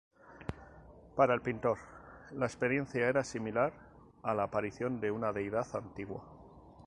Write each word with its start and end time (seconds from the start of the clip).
Para 1.15 1.35
el 1.35 1.43
pintor 1.43 1.77
la 2.31 2.47
experiencia 2.47 3.07
era 3.07 3.23
similar 3.23 3.71
a 4.23 4.33
la 4.33 4.41
aparición 4.45 4.99
de 4.99 5.11
una 5.11 5.31
deidad 5.31 5.67
antigua. 5.75 6.23